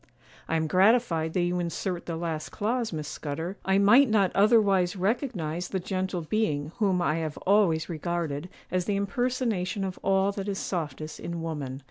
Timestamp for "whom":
6.79-7.03